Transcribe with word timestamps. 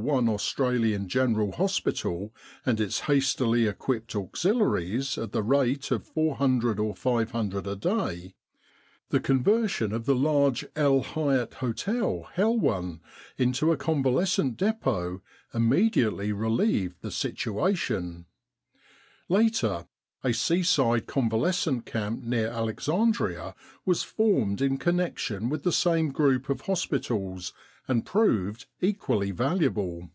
i 0.00 0.02
Australian 0.08 1.06
General 1.08 1.52
Hospital 1.52 2.32
and 2.64 2.80
its 2.80 3.00
hastily 3.00 3.66
equipped 3.66 4.16
auxiliaries 4.16 5.18
at 5.18 5.32
the 5.32 5.42
rate 5.42 5.90
of 5.90 6.06
400 6.06 6.80
or 6.80 6.94
500 6.96 7.66
a 7.66 7.76
day, 7.76 8.34
the 9.10 9.20
conversion 9.20 9.92
of 9.92 10.06
the 10.06 10.14
large 10.14 10.64
El 10.74 11.02
Hayat 11.02 11.52
Hotel, 11.56 12.26
Helouan, 12.34 13.00
into 13.36 13.72
a 13.72 13.76
convalescent 13.76 14.56
depot 14.56 15.20
immediately 15.52 16.32
relieved 16.32 16.96
the 17.02 17.10
situation. 17.10 18.24
Later 19.28 19.86
a 20.24 20.32
seaside 20.32 21.06
convalescent 21.06 21.84
camp 21.86 22.22
near 22.22 22.48
Alexandria 22.48 23.54
was 23.84 24.02
formed 24.02 24.60
in 24.62 24.76
connection 24.78 25.48
with 25.50 25.62
the 25.62 25.72
same 25.72 26.10
group 26.10 26.48
of 26.48 26.62
hospitals, 26.62 27.52
and 27.88 28.04
proved 28.06 28.66
equally 28.82 29.30
valuable. 29.32 30.10